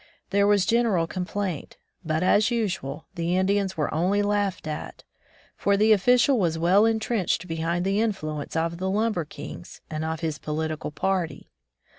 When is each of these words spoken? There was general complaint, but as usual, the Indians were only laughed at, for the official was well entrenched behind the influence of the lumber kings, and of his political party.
There 0.31 0.47
was 0.47 0.65
general 0.65 1.05
complaint, 1.05 1.77
but 2.03 2.23
as 2.23 2.49
usual, 2.49 3.05
the 3.13 3.37
Indians 3.37 3.77
were 3.77 3.93
only 3.93 4.23
laughed 4.23 4.65
at, 4.65 5.03
for 5.55 5.77
the 5.77 5.91
official 5.91 6.39
was 6.39 6.57
well 6.57 6.87
entrenched 6.87 7.47
behind 7.47 7.85
the 7.85 8.01
influence 8.01 8.55
of 8.55 8.79
the 8.79 8.89
lumber 8.89 9.25
kings, 9.25 9.79
and 9.91 10.03
of 10.03 10.21
his 10.21 10.39
political 10.39 10.89
party. 10.89 11.51